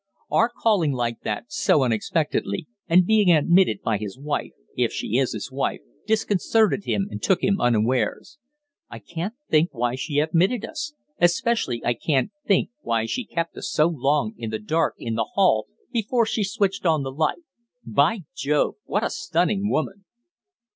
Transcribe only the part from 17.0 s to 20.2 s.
the light. By Jove! What a stunning woman!"